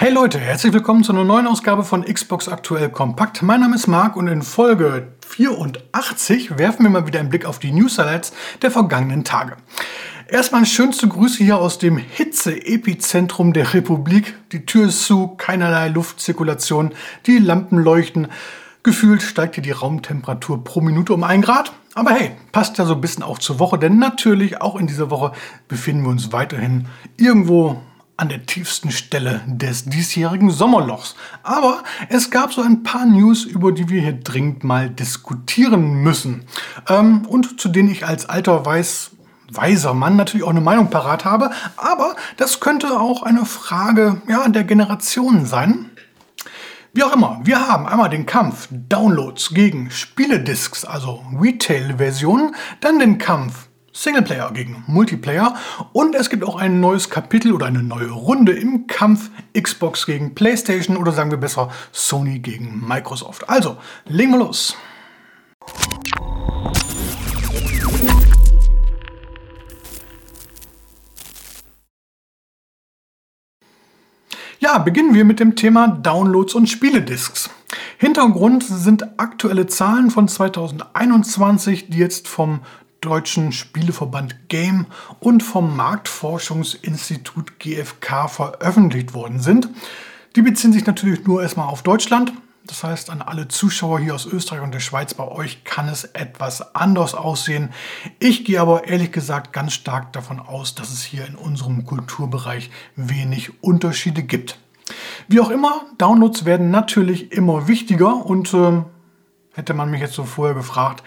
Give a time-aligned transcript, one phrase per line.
[0.00, 3.42] Hey Leute, herzlich willkommen zu einer neuen Ausgabe von Xbox Aktuell Kompakt.
[3.42, 7.58] Mein Name ist Marc und in Folge 84 werfen wir mal wieder einen Blick auf
[7.58, 8.32] die News Highlights
[8.62, 9.56] der vergangenen Tage.
[10.28, 14.36] Erstmal schönste Grüße hier aus dem Hitze-Epizentrum der Republik.
[14.52, 16.92] Die Tür ist zu, keinerlei Luftzirkulation,
[17.26, 18.28] die Lampen leuchten.
[18.84, 21.72] Gefühlt steigt hier die Raumtemperatur pro Minute um ein Grad.
[21.94, 25.10] Aber hey, passt ja so ein bisschen auch zur Woche, denn natürlich auch in dieser
[25.10, 25.32] Woche
[25.66, 26.86] befinden wir uns weiterhin
[27.16, 27.80] irgendwo
[28.18, 31.14] an der tiefsten Stelle des diesjährigen Sommerlochs.
[31.44, 36.44] Aber es gab so ein paar News, über die wir hier dringend mal diskutieren müssen.
[36.88, 39.12] Ähm, und zu denen ich als alter weiß,
[39.52, 41.52] weiser Mann natürlich auch eine Meinung parat habe.
[41.76, 45.90] Aber das könnte auch eine Frage ja, der Generationen sein.
[46.92, 53.18] Wie auch immer, wir haben einmal den Kampf Downloads gegen Spielediscs, also Retail-Versionen, dann den
[53.18, 53.67] Kampf
[53.98, 55.56] Singleplayer gegen Multiplayer
[55.92, 59.28] und es gibt auch ein neues Kapitel oder eine neue Runde im Kampf
[59.60, 63.48] Xbox gegen PlayStation oder sagen wir besser Sony gegen Microsoft.
[63.48, 63.76] Also,
[64.06, 64.76] legen wir los.
[74.60, 77.50] Ja, beginnen wir mit dem Thema Downloads und Spielediscs.
[77.96, 82.60] Hintergrund sind aktuelle Zahlen von 2021, die jetzt vom
[83.00, 84.86] Deutschen Spieleverband Game
[85.20, 89.68] und vom Marktforschungsinstitut GfK veröffentlicht worden sind.
[90.36, 92.32] Die beziehen sich natürlich nur erstmal auf Deutschland.
[92.66, 96.04] Das heißt, an alle Zuschauer hier aus Österreich und der Schweiz, bei euch kann es
[96.04, 97.70] etwas anders aussehen.
[98.18, 102.70] Ich gehe aber ehrlich gesagt ganz stark davon aus, dass es hier in unserem Kulturbereich
[102.94, 104.58] wenig Unterschiede gibt.
[105.28, 108.82] Wie auch immer, Downloads werden natürlich immer wichtiger und äh,
[109.54, 111.02] hätte man mich jetzt so vorher gefragt,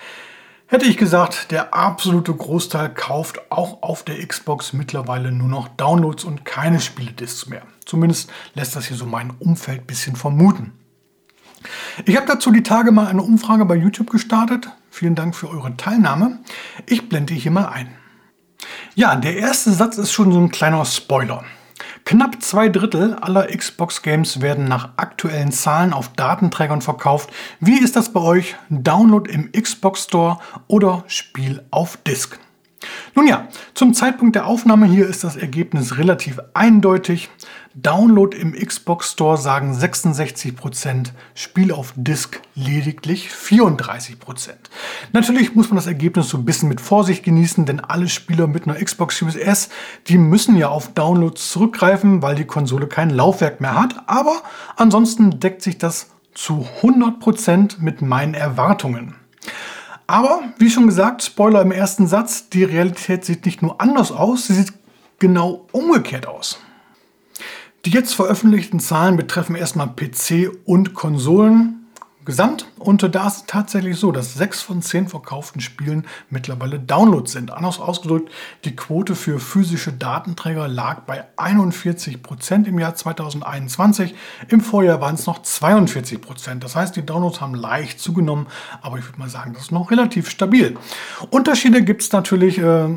[0.71, 6.23] hätte ich gesagt, der absolute Großteil kauft auch auf der Xbox mittlerweile nur noch Downloads
[6.23, 7.63] und keine Spielediscs mehr.
[7.85, 10.71] Zumindest lässt das hier so mein Umfeld bisschen vermuten.
[12.05, 14.69] Ich habe dazu die Tage mal eine Umfrage bei YouTube gestartet.
[14.89, 16.39] Vielen Dank für eure Teilnahme.
[16.85, 17.93] Ich blende hier mal ein.
[18.95, 21.43] Ja, der erste Satz ist schon so ein kleiner Spoiler.
[22.05, 27.29] Knapp zwei Drittel aller Xbox-Games werden nach aktuellen Zahlen auf Datenträgern verkauft.
[27.59, 28.55] Wie ist das bei euch?
[28.69, 32.39] Download im Xbox Store oder Spiel auf Disk?
[33.13, 37.29] Nun ja, zum Zeitpunkt der Aufnahme hier ist das Ergebnis relativ eindeutig.
[37.73, 44.15] Download im Xbox Store sagen 66%, Spiel auf Disk lediglich 34%.
[45.13, 48.67] Natürlich muss man das Ergebnis so ein bisschen mit Vorsicht genießen, denn alle Spieler mit
[48.67, 49.69] einer Xbox Series S,
[50.07, 53.95] die müssen ja auf Downloads zurückgreifen, weil die Konsole kein Laufwerk mehr hat.
[54.07, 54.41] Aber
[54.75, 59.15] ansonsten deckt sich das zu 100% mit meinen Erwartungen.
[60.11, 64.47] Aber, wie schon gesagt, Spoiler im ersten Satz, die Realität sieht nicht nur anders aus,
[64.47, 64.73] sie sieht
[65.19, 66.59] genau umgekehrt aus.
[67.85, 71.80] Die jetzt veröffentlichten Zahlen betreffen erstmal PC und Konsolen
[72.25, 72.65] gesamt.
[72.77, 77.51] Und da ist es tatsächlich so, dass sechs von zehn verkauften Spielen mittlerweile Downloads sind.
[77.51, 78.31] Anders ausgedrückt,
[78.65, 84.15] die Quote für physische Datenträger lag bei 41 Prozent im Jahr 2021.
[84.49, 86.63] Im Vorjahr waren es noch 42 Prozent.
[86.63, 88.47] Das heißt, die Downloads haben leicht zugenommen,
[88.81, 90.77] aber ich würde mal sagen, das ist noch relativ stabil.
[91.29, 92.57] Unterschiede gibt es natürlich.
[92.57, 92.89] Äh,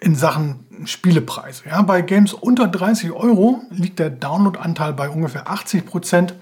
[0.00, 1.64] in Sachen Spielepreise.
[1.68, 6.34] Ja, bei Games unter 30 Euro liegt der Download-Anteil bei ungefähr 80 Prozent.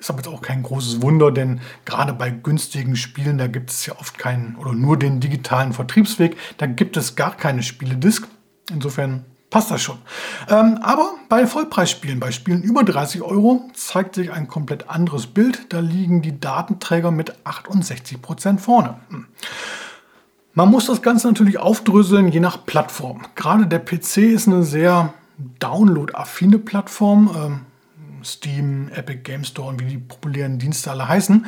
[0.00, 3.84] Ist aber jetzt auch kein großes Wunder, denn gerade bei günstigen Spielen, da gibt es
[3.84, 6.38] ja oft keinen oder nur den digitalen Vertriebsweg.
[6.56, 8.26] Da gibt es gar keine Spieledisk.
[8.70, 9.98] Insofern passt das schon.
[10.48, 15.70] Ähm, aber bei Vollpreisspielen, bei Spielen über 30 Euro, zeigt sich ein komplett anderes Bild.
[15.70, 18.96] Da liegen die Datenträger mit 68 Prozent vorne.
[19.10, 19.26] Hm.
[20.54, 23.20] Man muss das Ganze natürlich aufdröseln, je nach Plattform.
[23.34, 25.12] Gerade der PC ist eine sehr
[25.58, 27.30] download-affine Plattform.
[27.36, 27.60] Ähm,
[28.24, 31.46] Steam, Epic Game Store und wie die populären Dienste alle heißen.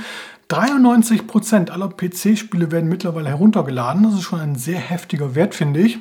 [0.50, 4.02] 93% aller PC-Spiele werden mittlerweile heruntergeladen.
[4.02, 5.98] Das ist schon ein sehr heftiger Wert, finde ich.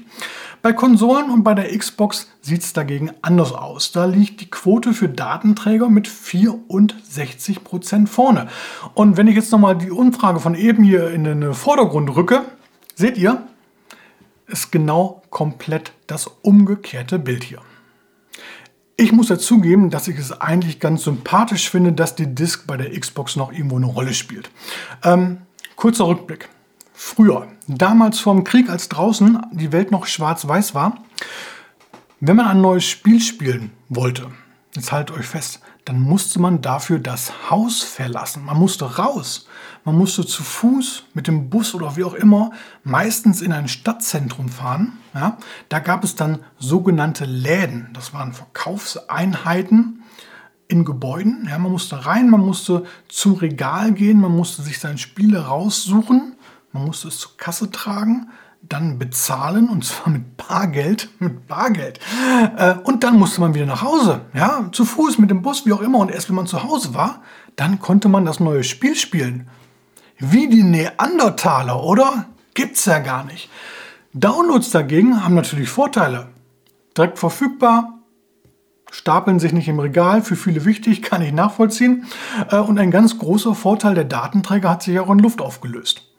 [0.61, 3.91] Bei Konsolen und bei der Xbox sieht es dagegen anders aus.
[3.91, 8.47] Da liegt die Quote für Datenträger mit 64% vorne.
[8.93, 12.43] Und wenn ich jetzt nochmal die Umfrage von eben hier in den Vordergrund rücke,
[13.01, 13.47] Seht ihr?
[14.45, 17.63] Ist genau komplett das umgekehrte Bild hier.
[19.01, 22.91] Ich muss dazugeben, dass ich es eigentlich ganz sympathisch finde, dass die Disk bei der
[22.91, 24.51] Xbox noch irgendwo eine Rolle spielt.
[25.03, 25.39] Ähm,
[25.75, 26.49] kurzer Rückblick.
[26.93, 31.03] Früher, damals vor dem Krieg, als draußen die Welt noch schwarz-weiß war,
[32.19, 34.27] wenn man ein neues Spiel spielen wollte,
[34.75, 38.45] jetzt haltet euch fest, dann musste man dafür das Haus verlassen.
[38.45, 39.47] Man musste raus.
[39.83, 42.51] Man musste zu Fuß mit dem Bus oder wie auch immer
[42.83, 44.97] meistens in ein Stadtzentrum fahren.
[45.13, 45.37] Ja,
[45.69, 47.89] da gab es dann sogenannte Läden.
[47.93, 50.03] Das waren Verkaufseinheiten
[50.67, 51.47] in Gebäuden.
[51.49, 56.35] Ja, man musste rein, man musste zum Regal gehen, man musste sich seine Spiele raussuchen,
[56.71, 58.29] man musste es zur Kasse tragen
[58.61, 61.99] dann bezahlen und zwar mit Bargeld, mit Bargeld.
[62.57, 65.73] Äh, und dann musste man wieder nach Hause, ja, zu Fuß, mit dem Bus, wie
[65.73, 65.99] auch immer.
[65.99, 67.21] Und erst wenn man zu Hause war,
[67.55, 69.49] dann konnte man das neue Spiel spielen.
[70.17, 72.25] Wie die Neandertaler, oder?
[72.53, 73.49] Gibt's ja gar nicht.
[74.13, 76.27] Downloads dagegen haben natürlich Vorteile.
[76.95, 77.99] Direkt verfügbar,
[78.91, 82.05] stapeln sich nicht im Regal, für viele wichtig, kann ich nachvollziehen.
[82.49, 86.10] Äh, und ein ganz großer Vorteil der Datenträger hat sich auch in Luft aufgelöst.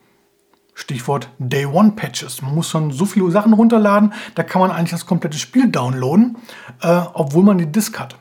[0.74, 2.42] Stichwort Day One Patches.
[2.42, 6.36] Man muss schon so viele Sachen runterladen, da kann man eigentlich das komplette Spiel downloaden,
[6.80, 8.16] äh, obwohl man die Disk hat.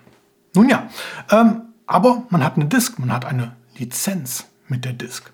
[0.53, 0.89] Nun ja,
[1.31, 5.31] ähm, aber man hat eine Disk, man hat eine Lizenz mit der Disk.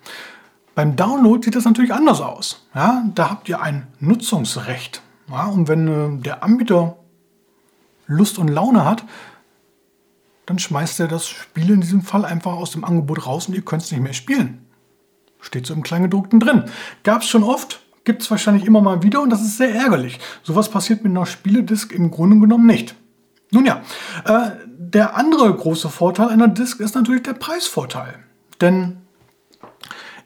[0.75, 2.67] Beim Download sieht das natürlich anders aus.
[2.75, 5.01] Ja, da habt ihr ein Nutzungsrecht.
[5.29, 6.97] Ja, und wenn äh, der Anbieter
[8.05, 9.03] Lust und Laune hat,
[10.45, 13.63] dann schmeißt er das Spiel in diesem Fall einfach aus dem Angebot raus und ihr
[13.63, 14.66] könnt es nicht mehr spielen.
[15.47, 16.65] Steht so im Kleingedruckten drin.
[17.03, 20.19] Gab es schon oft, gibt es wahrscheinlich immer mal wieder und das ist sehr ärgerlich.
[20.43, 22.95] Sowas passiert mit einer Spieledisk im Grunde genommen nicht.
[23.51, 23.81] Nun ja,
[24.25, 28.15] äh, der andere große Vorteil einer Disk ist natürlich der Preisvorteil.
[28.59, 28.97] Denn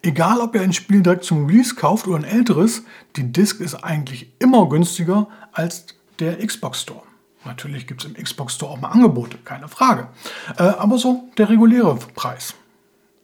[0.02, 2.82] egal, ob ihr ein Spiel direkt zum Release kauft oder ein älteres,
[3.16, 5.86] die Disk ist eigentlich immer günstiger als
[6.18, 7.04] der Xbox Store.
[7.46, 10.08] Natürlich gibt es im Xbox Store auch mal Angebote, keine Frage.
[10.58, 12.56] Äh, aber so der reguläre Preis.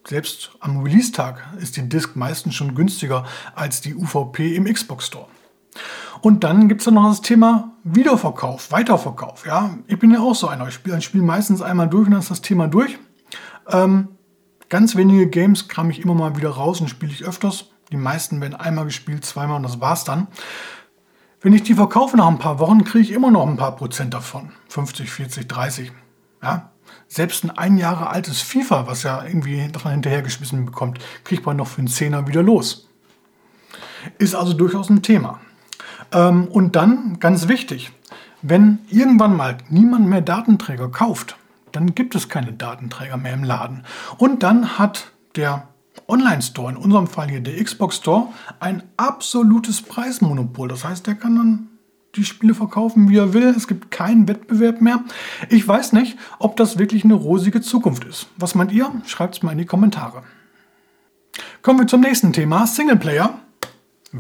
[0.08, 3.26] Selbst am Release-Tag ist die Disk meistens schon günstiger
[3.56, 5.28] als die UVP im Xbox Store.
[6.22, 9.46] Und dann gibt es noch das Thema Wiederverkauf, Weiterverkauf.
[9.46, 10.66] Ja, ich bin ja auch so einer.
[10.70, 12.98] Ich spiele ein Spiel meistens einmal durch und dann ist das Thema durch.
[13.70, 14.08] Ähm,
[14.70, 17.66] ganz wenige Games kram ich immer mal wieder raus und spiele ich öfters.
[17.92, 20.28] Die meisten werden einmal gespielt, zweimal und das war's dann.
[21.42, 24.14] Wenn ich die verkaufe nach ein paar Wochen, kriege ich immer noch ein paar Prozent
[24.14, 24.54] davon.
[24.70, 25.92] 50, 40, 30.
[26.42, 26.72] Ja,
[27.08, 31.58] selbst ein ein Jahre altes FIFA, was ja irgendwie, das man hinterhergeschmissen bekommt, kriegt man
[31.58, 32.88] noch für einen Zehner wieder los.
[34.18, 35.40] Ist also durchaus ein Thema.
[36.12, 37.92] Ähm, und dann, ganz wichtig,
[38.42, 41.38] wenn irgendwann mal niemand mehr Datenträger kauft,
[41.72, 43.84] dann gibt es keine Datenträger mehr im Laden.
[44.18, 45.68] Und dann hat der
[46.08, 48.28] Online-Store, in unserem Fall hier der Xbox Store,
[48.60, 50.70] ein absolutes Preismonopol.
[50.70, 51.68] Das heißt, der kann dann
[52.18, 53.54] die Spiele verkaufen, wie er will.
[53.56, 55.04] Es gibt keinen Wettbewerb mehr.
[55.50, 58.28] Ich weiß nicht, ob das wirklich eine rosige Zukunft ist.
[58.38, 58.92] Was meint ihr?
[59.06, 60.24] Schreibt es mal in die Kommentare.
[61.62, 63.40] Kommen wir zum nächsten Thema, Singleplayer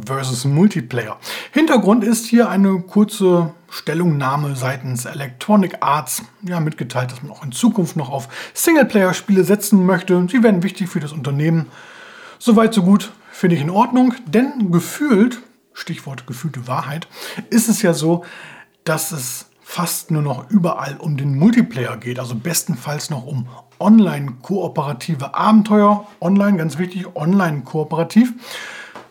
[0.05, 1.17] versus Multiplayer.
[1.51, 6.23] Hintergrund ist hier eine kurze Stellungnahme seitens Electronic Arts.
[6.43, 10.27] Ja, mitgeteilt, dass man auch in Zukunft noch auf Singleplayer-Spiele setzen möchte.
[10.29, 11.67] Sie werden wichtig für das Unternehmen.
[12.39, 15.41] Soweit, so gut, finde ich in Ordnung, denn gefühlt
[15.77, 17.07] Stichwort gefühlte Wahrheit,
[17.49, 18.25] ist es ja so,
[18.83, 23.47] dass es fast nur noch überall um den Multiplayer geht, also bestenfalls noch um
[23.79, 26.07] online-kooperative Abenteuer.
[26.19, 28.33] Online, ganz wichtig, online-kooperativ.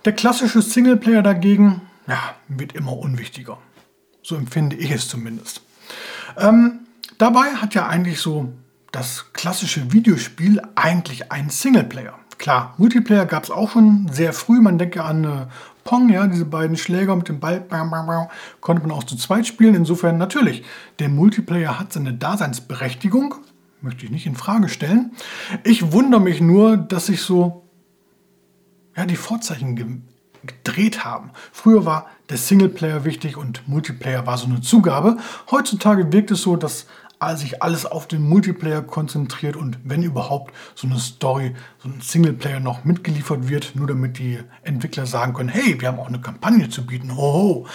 [0.04, 3.58] Der klassische Singleplayer dagegen, ja, wird immer unwichtiger.
[4.22, 5.62] So empfinde ich es zumindest.
[6.36, 6.80] Ähm,
[7.18, 8.52] dabei hat ja eigentlich so
[8.90, 12.18] das klassische Videospiel eigentlich einen Singleplayer.
[12.38, 14.60] Klar, Multiplayer gab es auch schon sehr früh.
[14.60, 15.46] Man denke an äh,
[15.86, 18.28] Pong, ja, diese beiden Schläger mit dem Ball, bam, bam, bam,
[18.60, 19.74] konnte man auch zu zweit spielen.
[19.74, 20.64] Insofern natürlich,
[20.98, 23.36] der Multiplayer hat seine Daseinsberechtigung,
[23.80, 25.12] möchte ich nicht in Frage stellen.
[25.64, 27.62] Ich wundere mich nur, dass sich so
[28.96, 30.04] ja, die Vorzeichen
[30.44, 31.30] gedreht haben.
[31.52, 35.18] Früher war der Singleplayer wichtig und Multiplayer war so eine Zugabe.
[35.50, 36.86] Heutzutage wirkt es so, dass
[37.34, 42.60] sich alles auf den Multiplayer konzentriert und wenn überhaupt so eine Story, so ein Singleplayer
[42.60, 46.68] noch mitgeliefert wird, nur damit die Entwickler sagen können, hey, wir haben auch eine Kampagne
[46.68, 47.16] zu bieten.
[47.16, 47.66] Hoho.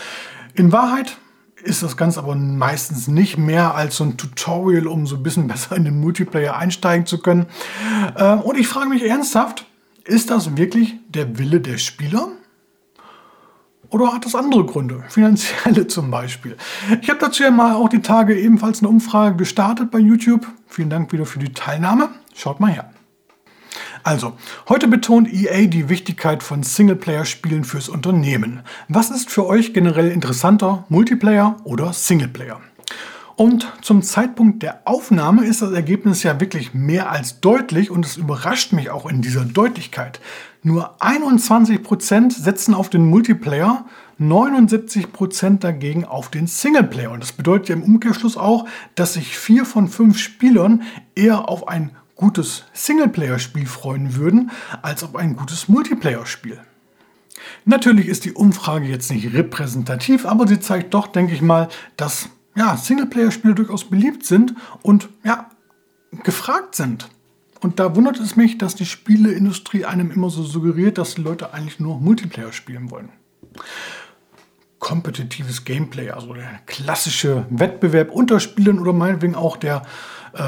[0.53, 1.17] In Wahrheit
[1.63, 5.47] ist das Ganze aber meistens nicht mehr als so ein Tutorial, um so ein bisschen
[5.49, 7.47] besser in den Multiplayer einsteigen zu können.
[8.15, 9.65] Äh, und ich frage mich ernsthaft,
[10.05, 12.27] ist das wirklich der Wille der Spieler?
[13.91, 15.03] Oder hat das andere Gründe?
[15.09, 16.55] Finanzielle zum Beispiel.
[17.01, 20.47] Ich habe dazu ja mal auch die Tage ebenfalls eine Umfrage gestartet bei YouTube.
[20.67, 22.09] Vielen Dank wieder für die Teilnahme.
[22.33, 22.89] Schaut mal her.
[24.03, 24.33] Also,
[24.69, 28.61] heute betont EA die Wichtigkeit von Singleplayer-Spielen fürs Unternehmen.
[28.87, 32.59] Was ist für euch generell interessanter, Multiplayer oder Singleplayer?
[33.35, 38.17] Und zum Zeitpunkt der Aufnahme ist das Ergebnis ja wirklich mehr als deutlich und es
[38.17, 40.19] überrascht mich auch in dieser Deutlichkeit.
[40.63, 43.85] Nur 21% setzen auf den Multiplayer,
[44.19, 47.11] 79% dagegen auf den Singleplayer.
[47.11, 50.83] Und das bedeutet ja im Umkehrschluss auch, dass sich vier von fünf Spielern
[51.15, 54.51] eher auf ein gutes Singleplayer-Spiel freuen würden,
[54.83, 56.59] als auf ein gutes Multiplayer-Spiel.
[57.65, 62.29] Natürlich ist die Umfrage jetzt nicht repräsentativ, aber sie zeigt doch, denke ich mal, dass
[62.55, 64.53] ja, Singleplayer-Spiele durchaus beliebt sind
[64.83, 65.49] und ja,
[66.23, 67.09] gefragt sind.
[67.61, 71.53] Und da wundert es mich, dass die Spieleindustrie einem immer so suggeriert, dass die Leute
[71.53, 73.09] eigentlich nur Multiplayer spielen wollen.
[74.79, 79.83] Kompetitives Gameplay, also der klassische Wettbewerb unter Spielen oder meinetwegen auch der,
[80.33, 80.41] äh,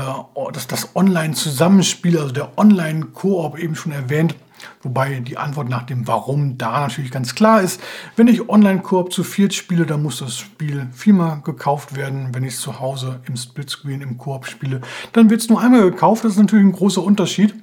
[0.53, 4.35] das, das Online-Zusammenspiel, also der Online-Koop eben schon erwähnt,
[4.81, 7.81] Wobei die Antwort nach dem Warum da natürlich ganz klar ist.
[8.15, 12.29] Wenn ich Online-Koop zu viert spiele, dann muss das Spiel viermal gekauft werden.
[12.33, 14.81] Wenn ich es zu Hause im Splitscreen im Koop spiele,
[15.13, 16.23] dann wird es nur einmal gekauft.
[16.23, 17.55] Das ist natürlich ein großer Unterschied.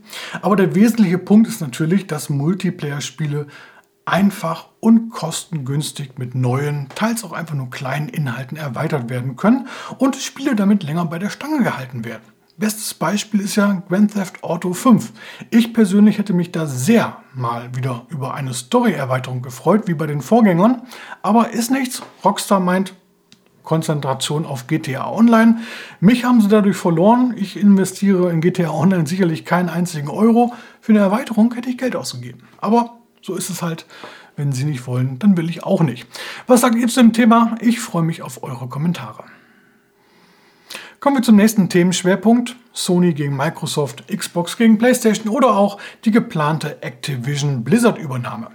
[0.42, 3.47] Aber der wesentliche Punkt ist natürlich, dass Multiplayer-Spiele
[4.04, 10.16] einfach und kostengünstig mit neuen, teils auch einfach nur kleinen Inhalten erweitert werden können und
[10.16, 12.23] Spiele damit länger bei der Stange gehalten werden.
[12.61, 15.12] Bestes Beispiel ist ja Grand Theft Auto 5.
[15.49, 20.21] Ich persönlich hätte mich da sehr mal wieder über eine Story-Erweiterung gefreut, wie bei den
[20.21, 20.83] Vorgängern.
[21.23, 22.02] Aber ist nichts.
[22.23, 22.93] Rockstar meint
[23.62, 25.61] Konzentration auf GTA Online.
[26.00, 27.33] Mich haben sie dadurch verloren.
[27.35, 30.52] Ich investiere in GTA Online sicherlich keinen einzigen Euro.
[30.83, 32.43] Für eine Erweiterung hätte ich Geld ausgegeben.
[32.59, 33.87] Aber so ist es halt.
[34.37, 36.07] Wenn Sie nicht wollen, dann will ich auch nicht.
[36.47, 37.57] Was sagt ihr zu dem Thema?
[37.61, 39.25] Ich freue mich auf eure Kommentare.
[41.00, 42.57] Kommen wir zum nächsten Themenschwerpunkt.
[42.75, 48.49] Sony gegen Microsoft, Xbox gegen PlayStation oder auch die geplante Activision Blizzard-Übernahme.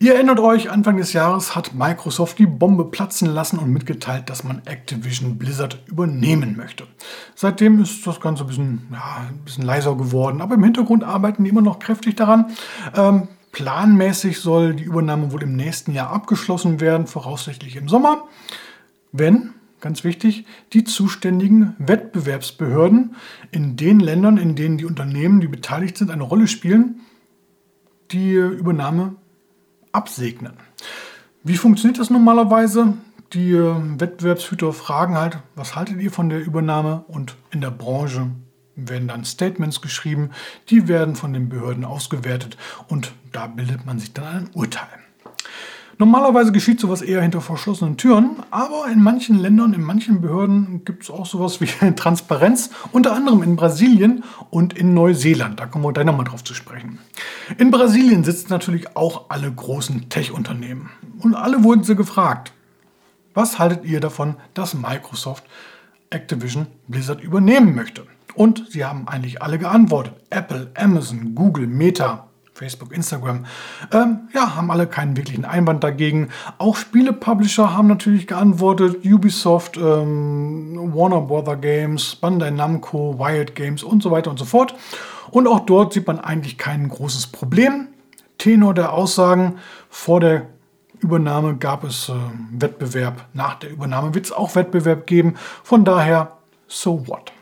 [0.00, 4.42] Ihr erinnert euch, Anfang des Jahres hat Microsoft die Bombe platzen lassen und mitgeteilt, dass
[4.42, 6.88] man Activision Blizzard übernehmen möchte.
[7.36, 11.44] Seitdem ist das Ganze ein bisschen, ja, ein bisschen leiser geworden, aber im Hintergrund arbeiten
[11.44, 12.46] die immer noch kräftig daran.
[12.96, 18.24] Ähm, planmäßig soll die Übernahme wohl im nächsten Jahr abgeschlossen werden, voraussichtlich im Sommer.
[19.12, 23.16] Wenn ganz wichtig, die zuständigen Wettbewerbsbehörden
[23.50, 27.00] in den Ländern, in denen die Unternehmen, die beteiligt sind, eine Rolle spielen,
[28.10, 29.16] die Übernahme
[29.92, 30.54] absegnen.
[31.42, 32.94] Wie funktioniert das normalerweise?
[33.32, 37.04] Die Wettbewerbshüter fragen halt, was haltet ihr von der Übernahme?
[37.06, 38.30] Und in der Branche
[38.74, 40.30] werden dann Statements geschrieben,
[40.68, 42.56] die werden von den Behörden ausgewertet
[42.88, 44.88] und da bildet man sich dann ein Urteil.
[46.00, 51.02] Normalerweise geschieht sowas eher hinter verschlossenen Türen, aber in manchen Ländern, in manchen Behörden gibt
[51.02, 55.60] es auch sowas wie Transparenz, unter anderem in Brasilien und in Neuseeland.
[55.60, 57.00] Da kommen wir gleich nochmal drauf zu sprechen.
[57.58, 60.88] In Brasilien sitzen natürlich auch alle großen Tech-Unternehmen.
[61.18, 62.54] Und alle wurden sie gefragt,
[63.34, 65.44] was haltet ihr davon, dass Microsoft
[66.08, 68.06] Activision Blizzard übernehmen möchte?
[68.34, 70.14] Und sie haben eigentlich alle geantwortet.
[70.30, 72.29] Apple, Amazon, Google, Meta,
[72.60, 73.46] Facebook, Instagram,
[73.90, 76.28] ähm, ja, haben alle keinen wirklichen Einwand dagegen.
[76.58, 79.02] Auch Spiele-Publisher haben natürlich geantwortet.
[79.02, 84.74] Ubisoft, ähm, Warner Brother Games, Bandai Namco, Wild Games und so weiter und so fort.
[85.30, 87.88] Und auch dort sieht man eigentlich kein großes Problem.
[88.36, 89.56] Tenor der Aussagen
[89.88, 90.46] vor der
[90.98, 92.12] Übernahme gab es äh,
[92.52, 93.24] Wettbewerb.
[93.32, 95.36] Nach der Übernahme wird es auch Wettbewerb geben.
[95.64, 96.36] Von daher,
[96.68, 97.32] so what?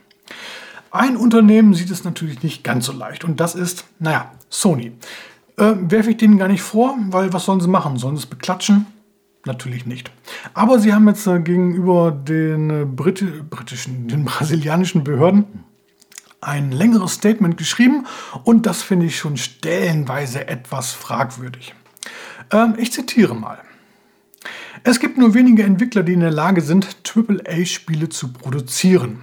[0.93, 4.93] Ein Unternehmen sieht es natürlich nicht ganz so leicht und das ist, naja, Sony.
[5.57, 7.97] Äh, werfe ich denen gar nicht vor, weil was sollen sie machen?
[7.97, 8.87] Sollen sie es beklatschen?
[9.45, 10.11] Natürlich nicht.
[10.55, 15.47] Aber sie haben jetzt äh, gegenüber den äh, Brit britischen, den brasilianischen Behörden
[16.41, 18.07] ein längeres Statement geschrieben
[18.45, 21.75] und das finde ich schon stellenweise etwas fragwürdig.
[22.53, 23.59] Ähm, ich zitiere mal.
[24.85, 29.23] Es gibt nur wenige Entwickler, die in der Lage sind, AAA-Spiele zu produzieren.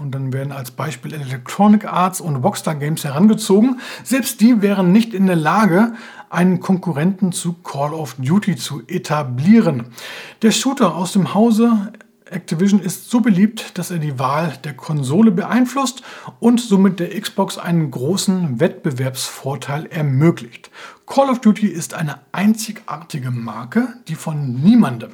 [0.00, 3.80] Und dann werden als Beispiel Electronic Arts und Rockstar Games herangezogen.
[4.02, 5.92] Selbst die wären nicht in der Lage,
[6.30, 9.86] einen Konkurrenten zu Call of Duty zu etablieren.
[10.40, 11.92] Der Shooter aus dem Hause
[12.24, 16.02] Activision ist so beliebt, dass er die Wahl der Konsole beeinflusst
[16.38, 20.70] und somit der Xbox einen großen Wettbewerbsvorteil ermöglicht.
[21.06, 25.10] Call of Duty ist eine einzigartige Marke, die von niemandem,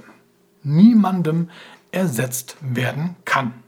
[0.63, 1.49] niemandem
[1.91, 3.66] ersetzt werden kann.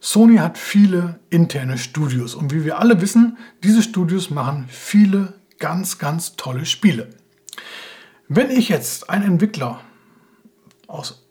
[0.00, 5.98] Sony hat viele interne Studios und wie wir alle wissen, diese Studios machen viele ganz,
[5.98, 7.10] ganz tolle Spiele.
[8.28, 9.80] Wenn ich jetzt ein Entwickler
[10.86, 11.24] aus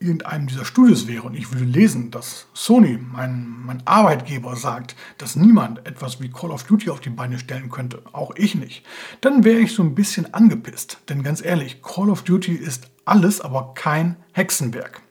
[0.00, 5.36] irgendeinem dieser Studios wäre und ich würde lesen, dass Sony, mein, mein Arbeitgeber, sagt, dass
[5.36, 8.84] niemand etwas wie Call of Duty auf die Beine stellen könnte, auch ich nicht,
[9.20, 10.98] dann wäre ich so ein bisschen angepisst.
[11.08, 15.02] Denn ganz ehrlich, Call of Duty ist alles, aber kein Hexenwerk.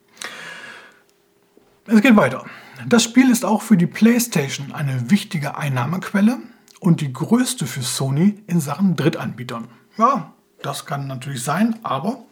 [1.86, 2.46] Es geht weiter.
[2.88, 6.38] Das Spiel ist auch für die PlayStation eine wichtige Einnahmequelle
[6.80, 9.68] und die größte für Sony in Sachen Drittanbietern.
[9.98, 12.24] Ja, das kann natürlich sein, aber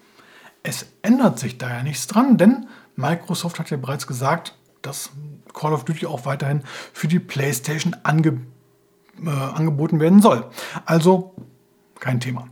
[0.63, 5.11] es ändert sich da ja nichts dran, denn Microsoft hat ja bereits gesagt, dass
[5.53, 6.63] Call of Duty auch weiterhin
[6.93, 8.41] für die PlayStation ange
[9.25, 10.45] äh, angeboten werden soll.
[10.85, 11.35] Also
[11.99, 12.47] kein Thema.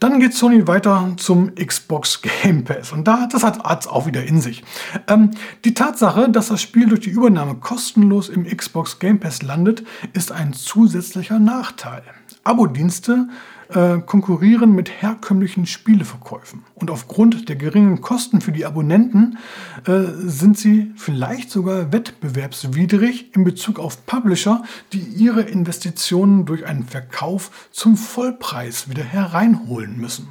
[0.00, 2.90] Dann geht Sony weiter zum Xbox Game Pass.
[2.90, 4.64] Und da, das hat es auch wieder in sich.
[5.06, 5.32] Ähm,
[5.66, 10.32] die Tatsache, dass das Spiel durch die Übernahme kostenlos im Xbox Game Pass landet, ist
[10.32, 12.02] ein zusätzlicher Nachteil.
[12.44, 13.28] Abo-Dienste
[13.74, 16.64] äh, konkurrieren mit herkömmlichen Spieleverkäufen.
[16.74, 19.38] Und aufgrund der geringen Kosten für die Abonnenten
[19.86, 24.62] äh, sind sie vielleicht sogar wettbewerbswidrig in Bezug auf Publisher,
[24.92, 30.28] die ihre Investitionen durch einen Verkauf zum Vollpreis wieder hereinholen müssen.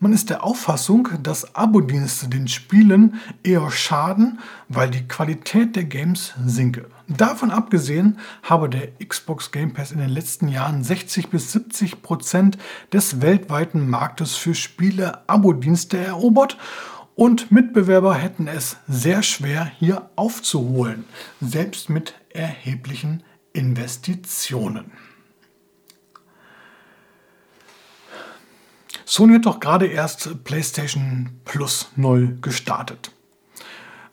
[0.00, 4.38] Man ist der Auffassung, dass Abo-Dienste den Spielen eher schaden,
[4.68, 6.86] weil die Qualität der Games sinke.
[7.06, 12.56] Davon abgesehen habe der Xbox Game Pass in den letzten Jahren 60 bis 70 Prozent
[12.92, 16.56] des weltweiten Marktes für Spiele-Abo-Dienste erobert
[17.14, 21.04] und Mitbewerber hätten es sehr schwer hier aufzuholen,
[21.40, 24.90] selbst mit erheblichen Investitionen.
[29.04, 33.12] Sony hat doch gerade erst PlayStation Plus neu gestartet.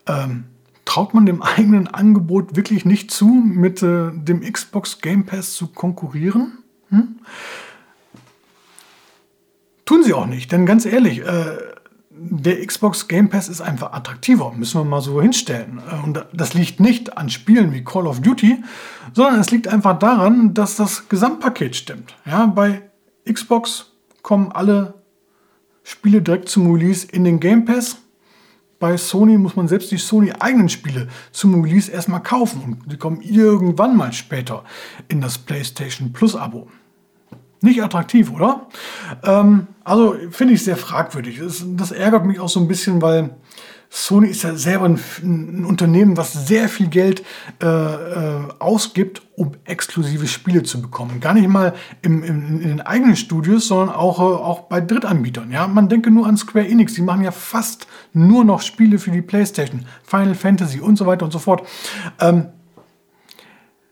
[0.06, 0.46] Ähm,
[0.86, 5.68] traut man dem eigenen Angebot wirklich nicht zu, mit äh, dem Xbox Game Pass zu
[5.68, 6.60] konkurrieren?
[6.90, 7.20] Hm?
[9.86, 11.58] Tun sie auch nicht, denn ganz ehrlich, äh,
[12.24, 15.82] der Xbox Game Pass ist einfach attraktiver, müssen wir mal so hinstellen.
[15.90, 18.64] Äh, und das liegt nicht an Spielen wie Call of Duty,
[19.14, 22.16] sondern es liegt einfach daran, dass das Gesamtpaket stimmt.
[22.26, 22.84] Ja, bei
[23.32, 24.94] Xbox kommen alle
[25.84, 27.98] Spiele direkt zum Release in den Game Pass.
[28.82, 32.98] Bei Sony muss man selbst die Sony eigenen Spiele zum Release erstmal kaufen und die
[32.98, 34.64] kommen irgendwann mal später
[35.08, 36.68] in das PlayStation Plus Abo.
[37.62, 38.68] Nicht attraktiv, oder?
[39.24, 41.38] Ähm, also finde ich sehr fragwürdig.
[41.38, 43.36] Das, das ärgert mich auch so ein bisschen, weil
[43.94, 47.24] Sony ist ja selber ein, ein Unternehmen, was sehr viel Geld
[47.62, 51.20] äh, äh, ausgibt, um exklusive Spiele zu bekommen.
[51.20, 55.52] Gar nicht mal im, im, in den eigenen Studios, sondern auch, äh, auch bei Drittanbietern.
[55.52, 55.68] Ja?
[55.68, 59.22] Man denke nur an Square Enix, die machen ja fast nur noch Spiele für die
[59.22, 61.68] PlayStation, Final Fantasy und so weiter und so fort.
[62.22, 62.48] Ähm,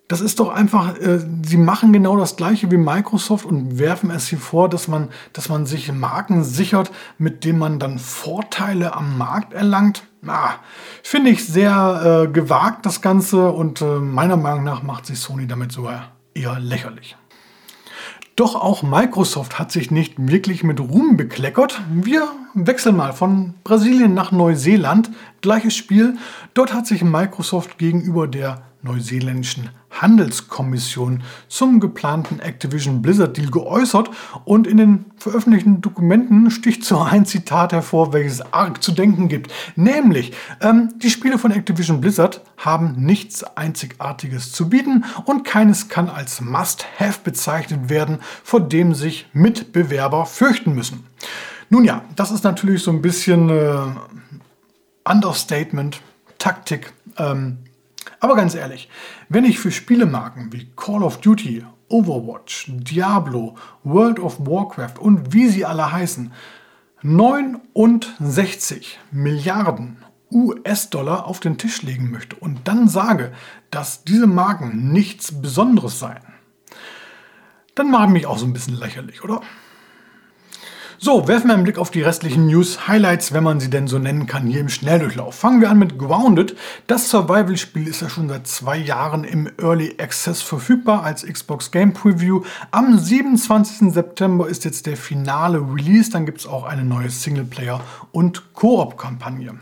[0.10, 4.28] das ist doch einfach, äh, sie machen genau das gleiche wie Microsoft und werfen es
[4.28, 9.20] hier vor, dass man, dass man sich Marken sichert, mit denen man dann Vorteile am
[9.20, 10.04] Markt erlangt.
[10.24, 10.56] Na,
[11.04, 15.46] finde ich sehr äh, gewagt das Ganze und äh, meiner Meinung nach macht sich Sony
[15.46, 17.16] damit sogar eher lächerlich.
[18.36, 21.82] Doch auch Microsoft hat sich nicht wirklich mit Ruhm bekleckert.
[21.92, 25.12] Wir wechseln mal von Brasilien nach Neuseeland.
[25.42, 26.18] Gleiches Spiel.
[26.56, 34.10] Dort hat sich Microsoft gegenüber der neuseeländischen Handelskommission zum geplanten Activision Blizzard Deal geäußert
[34.46, 39.52] und in den veröffentlichten Dokumenten sticht so ein Zitat hervor, welches arg zu denken gibt.
[39.76, 46.08] Nämlich, ähm, die Spiele von Activision Blizzard haben nichts Einzigartiges zu bieten und keines kann
[46.08, 51.06] als Must-Have bezeichnet werden, vor dem sich Mitbewerber fürchten müssen.
[51.70, 53.80] Nun ja, das ist natürlich so ein bisschen äh,
[55.04, 56.02] Understatement,
[56.38, 56.94] Taktik.
[57.18, 57.58] Ähm,
[58.20, 58.90] aber ganz ehrlich,
[59.30, 65.48] wenn ich für Spielemarken wie Call of Duty, Overwatch, Diablo, World of Warcraft und wie
[65.48, 66.32] sie alle heißen,
[67.02, 69.98] 69 Milliarden
[70.32, 73.32] US-Dollar auf den Tisch legen möchte und dann sage,
[73.72, 76.22] dass diese Marken nichts Besonderes seien,
[77.76, 79.42] dann mache ich mich auch so ein bisschen lächerlich, oder?
[81.02, 84.28] So, werfen wir einen Blick auf die restlichen News-Highlights, wenn man sie denn so nennen
[84.28, 85.34] kann, hier im Schnelldurchlauf.
[85.34, 86.58] Fangen wir an mit Grounded.
[86.88, 91.94] Das Survival-Spiel ist ja schon seit zwei Jahren im Early Access verfügbar als Xbox Game
[91.94, 92.44] Preview.
[92.72, 93.94] Am 27.
[93.94, 96.12] September ist jetzt der finale Release.
[96.12, 97.80] Dann gibt es auch eine neue Singleplayer-
[98.12, 99.54] und Koop-Kampagne.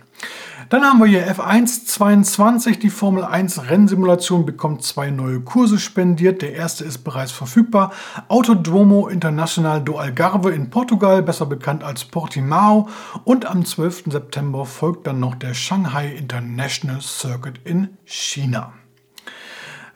[0.69, 2.79] Dann haben wir hier F1 22.
[2.79, 6.41] Die Formel 1 Rennsimulation bekommt zwei neue Kurse spendiert.
[6.41, 7.93] Der erste ist bereits verfügbar.
[8.27, 12.89] Autodromo Internacional do Algarve in Portugal, besser bekannt als Portimao.
[13.23, 14.05] Und am 12.
[14.07, 18.73] September folgt dann noch der Shanghai International Circuit in China.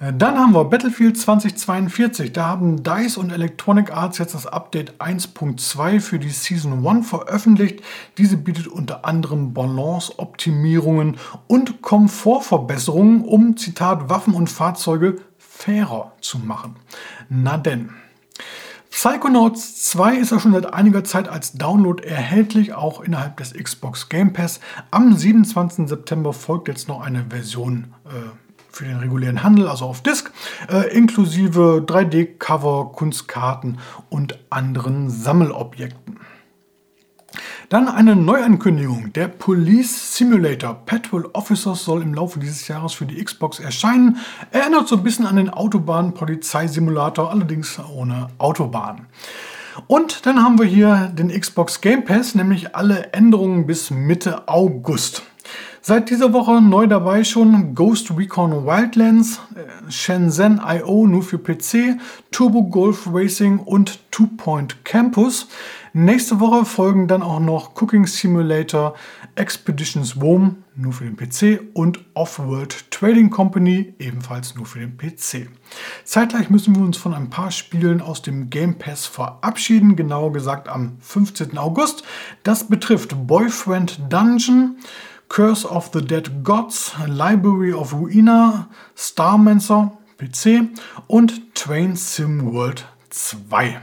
[0.01, 2.33] Äh, dann haben wir Battlefield 2042.
[2.33, 7.81] Da haben DICE und Electronic Arts jetzt das Update 1.2 für die Season 1 veröffentlicht.
[8.17, 16.75] Diese bietet unter anderem Balance-Optimierungen und Komfortverbesserungen, um, Zitat, Waffen und Fahrzeuge fairer zu machen.
[17.29, 17.91] Na denn.
[18.89, 24.09] Psychonauts 2 ist ja schon seit einiger Zeit als Download erhältlich, auch innerhalb des Xbox
[24.09, 24.59] Game Pass.
[24.91, 25.87] Am 27.
[25.87, 28.09] September folgt jetzt noch eine Version äh,
[28.71, 30.31] für den regulären Handel, also auf Disk,
[30.71, 33.79] äh, inklusive 3D-Cover, Kunstkarten
[34.09, 36.19] und anderen Sammelobjekten.
[37.69, 39.13] Dann eine Neuankündigung.
[39.13, 44.17] Der Police Simulator Patrol Officers soll im Laufe dieses Jahres für die Xbox erscheinen.
[44.51, 49.07] Erinnert so ein bisschen an den Autobahn-Polizeisimulator, allerdings ohne Autobahn.
[49.87, 55.23] Und dann haben wir hier den Xbox Game Pass, nämlich alle Änderungen bis Mitte August.
[55.83, 61.97] Seit dieser Woche neu dabei schon Ghost Recon Wildlands, äh, Shenzhen IO nur für PC,
[62.29, 65.47] Turbo Golf Racing und Two Point Campus.
[65.93, 68.93] Nächste Woche folgen dann auch noch Cooking Simulator,
[69.33, 75.49] Expeditions Worm nur für den PC und Off-World Trading Company ebenfalls nur für den PC.
[76.03, 80.69] Zeitgleich müssen wir uns von ein paar Spielen aus dem Game Pass verabschieden, genauer gesagt
[80.69, 81.57] am 15.
[81.57, 82.03] August.
[82.43, 84.77] Das betrifft Boyfriend Dungeon,
[85.31, 88.67] Curse of the Dead Gods, Library of Ruina,
[88.97, 90.67] Starmancer, PC
[91.07, 93.79] und Train Sim World 2.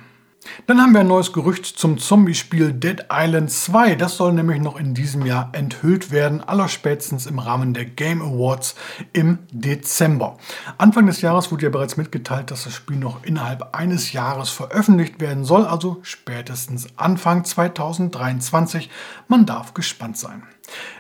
[0.67, 3.95] Dann haben wir ein neues Gerücht zum Zombie-Spiel Dead Island 2.
[3.95, 8.75] Das soll nämlich noch in diesem Jahr enthüllt werden, allerspätestens im Rahmen der Game Awards
[9.15, 10.37] im Dezember.
[10.77, 15.19] Anfang des Jahres wurde ja bereits mitgeteilt, dass das Spiel noch innerhalb eines Jahres veröffentlicht
[15.19, 18.91] werden soll, also spätestens Anfang 2023.
[19.29, 20.43] Man darf gespannt sein.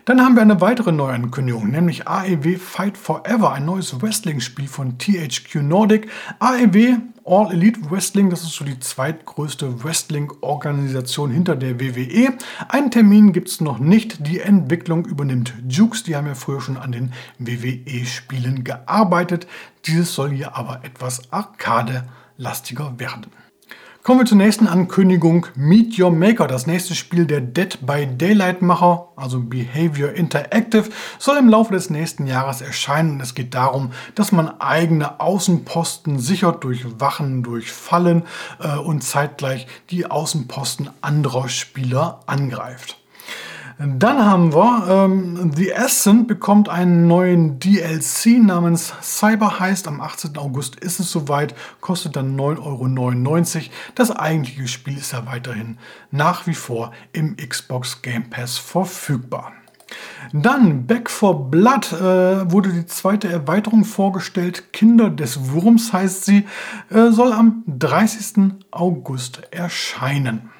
[0.04, 5.56] Dann haben wir eine weitere Neuankündigung, nämlich AEW Fight Forever, ein neues Wrestling-Spiel von THQ
[5.56, 6.08] Nordic.
[6.38, 6.98] AEW
[7.30, 12.32] All Elite Wrestling, das ist so die zweitgrößte Wrestling-Organisation hinter der WWE.
[12.70, 14.26] Einen Termin gibt es noch nicht.
[14.26, 19.46] Die Entwicklung übernimmt Jukes, die haben ja früher schon an den WWE-Spielen gearbeitet.
[19.84, 23.26] Dieses soll hier aber etwas arcade-lastiger werden.
[24.08, 25.48] Kommen wir zur nächsten Ankündigung.
[25.54, 31.36] Meet Your Maker, das nächste Spiel der Dead by Daylight Macher, also Behavior Interactive, soll
[31.36, 33.20] im Laufe des nächsten Jahres erscheinen.
[33.20, 38.22] Es geht darum, dass man eigene Außenposten sichert durch Wachen, durch Fallen
[38.60, 42.97] äh, und zeitgleich die Außenposten anderer Spieler angreift.
[43.80, 49.86] Dann haben wir ähm, The Ascent bekommt einen neuen DLC namens Cyber Heist.
[49.86, 50.36] Am 18.
[50.36, 53.64] August ist es soweit, kostet dann 9,99 Euro.
[53.94, 55.78] Das eigentliche Spiel ist ja weiterhin
[56.10, 59.52] nach wie vor im Xbox Game Pass verfügbar.
[60.32, 64.72] Dann Back for Blood äh, wurde die zweite Erweiterung vorgestellt.
[64.72, 66.46] Kinder des Wurms heißt sie,
[66.90, 68.54] äh, soll am 30.
[68.72, 70.50] August erscheinen.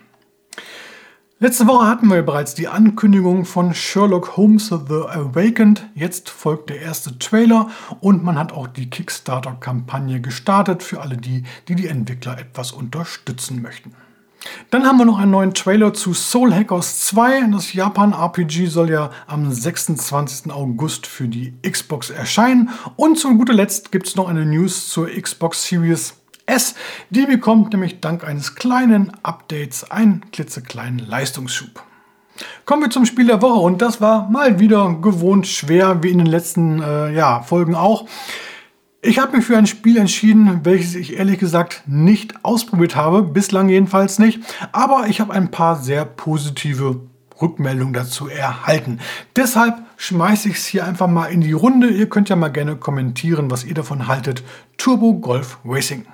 [1.40, 5.88] Letzte Woche hatten wir bereits die Ankündigung von Sherlock Holmes The Awakened.
[5.94, 7.68] Jetzt folgt der erste Trailer
[8.00, 13.62] und man hat auch die Kickstarter-Kampagne gestartet für alle die, die die Entwickler etwas unterstützen
[13.62, 13.92] möchten.
[14.70, 17.42] Dann haben wir noch einen neuen Trailer zu Soul Hackers 2.
[17.52, 20.50] Das Japan-RPG soll ja am 26.
[20.50, 22.70] August für die Xbox erscheinen.
[22.96, 26.17] Und zu guter Letzt gibt es noch eine News zur Xbox Series
[26.48, 26.74] S.
[27.10, 31.82] Die bekommt nämlich dank eines kleinen Updates einen klitzekleinen Leistungsschub.
[32.64, 36.18] Kommen wir zum Spiel der Woche und das war mal wieder gewohnt schwer, wie in
[36.18, 38.06] den letzten äh, ja, Folgen auch.
[39.00, 43.68] Ich habe mich für ein Spiel entschieden, welches ich ehrlich gesagt nicht ausprobiert habe, bislang
[43.68, 44.40] jedenfalls nicht,
[44.72, 47.00] aber ich habe ein paar sehr positive
[47.40, 48.98] Rückmeldungen dazu erhalten.
[49.36, 51.88] Deshalb schmeiße ich es hier einfach mal in die Runde.
[51.88, 54.42] Ihr könnt ja mal gerne kommentieren, was ihr davon haltet.
[54.76, 56.04] Turbo Golf Racing.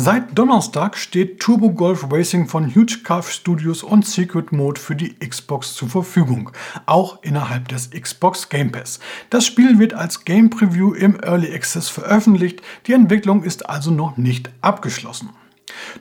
[0.00, 5.18] Seit Donnerstag steht Turbo Golf Racing von Huge Carve Studios und Secret Mode für die
[5.18, 6.52] Xbox zur Verfügung,
[6.86, 9.00] auch innerhalb des Xbox Game Pass.
[9.28, 14.16] Das Spiel wird als Game Preview im Early Access veröffentlicht, die Entwicklung ist also noch
[14.16, 15.30] nicht abgeschlossen.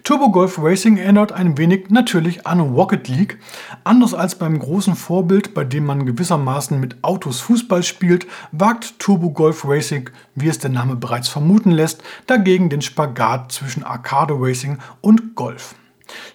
[0.04, 3.40] Turbo Golf Racing erinnert ein wenig natürlich an Rocket League.
[3.84, 9.32] Anders als beim großen Vorbild, bei dem man gewissermaßen mit Autos Fußball spielt, wagt Turbo
[9.32, 14.78] Golf Racing, wie es der Name bereits vermuten lässt, dagegen den Spagat zwischen Arcade Racing
[15.02, 15.76] und Golf.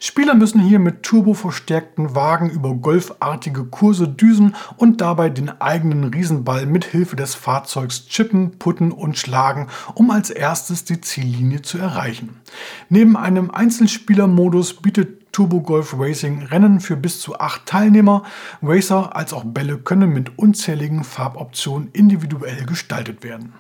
[0.01, 6.67] Spieler müssen hier mit turboverstärkten Wagen über golfartige Kurse düsen und dabei den eigenen Riesenball
[6.67, 12.41] mit Hilfe des Fahrzeugs chippen, putten und schlagen, um als erstes die Ziellinie zu erreichen.
[12.89, 18.23] Neben einem Einzelspielermodus bietet Turbo Golf Racing Rennen für bis zu acht Teilnehmer.
[18.63, 23.55] Racer als auch Bälle können mit unzähligen Farboptionen individuell gestaltet werden.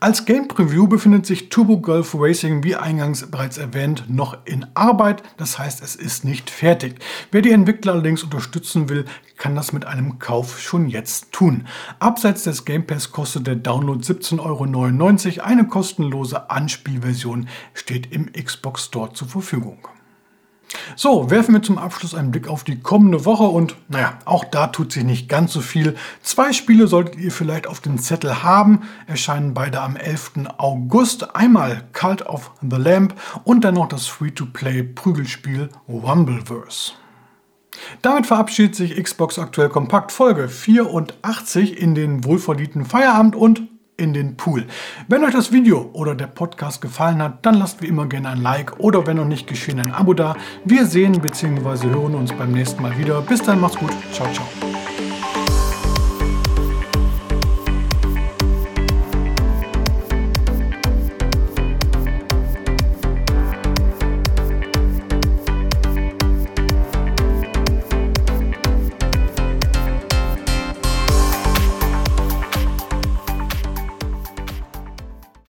[0.00, 5.22] Als Game Preview befindet sich Turbo Golf Racing, wie eingangs bereits erwähnt, noch in Arbeit.
[5.36, 6.96] Das heißt, es ist nicht fertig.
[7.30, 9.04] Wer die Entwickler allerdings unterstützen will,
[9.36, 11.66] kann das mit einem Kauf schon jetzt tun.
[11.98, 15.46] Abseits des Game Pass kostet der Download 17,99 Euro.
[15.46, 19.78] Eine kostenlose Anspielversion steht im Xbox Store zur Verfügung.
[20.96, 24.68] So, werfen wir zum Abschluss einen Blick auf die kommende Woche und naja, auch da
[24.68, 25.96] tut sich nicht ganz so viel.
[26.22, 30.32] Zwei Spiele solltet ihr vielleicht auf dem Zettel haben, erscheinen beide am 11.
[30.58, 31.34] August.
[31.34, 36.92] Einmal Cult of the Lamp und dann noch das Free-to-Play-Prügelspiel Rumbleverse.
[38.02, 43.62] Damit verabschiedet sich Xbox Aktuell Kompakt Folge 84 in den wohlverdienten Feierabend und
[44.02, 44.66] in den Pool.
[45.08, 48.42] Wenn euch das Video oder der Podcast gefallen hat, dann lasst wie immer gerne ein
[48.42, 50.36] Like oder wenn noch nicht geschehen ein Abo da.
[50.64, 51.88] Wir sehen bzw.
[51.88, 53.22] hören uns beim nächsten Mal wieder.
[53.22, 53.92] Bis dann, macht's gut.
[54.12, 55.11] Ciao, ciao.